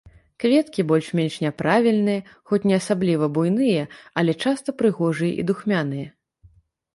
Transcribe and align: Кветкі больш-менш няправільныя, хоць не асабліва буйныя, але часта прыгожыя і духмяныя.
Кветкі 0.43 0.83
больш-менш 0.91 1.33
няправільныя, 1.45 2.21
хоць 2.51 2.61
не 2.71 2.75
асабліва 2.81 3.29
буйныя, 3.39 3.83
але 4.23 4.37
часта 4.47 4.69
прыгожыя 4.81 5.33
і 5.45 5.47
духмяныя. 5.53 6.07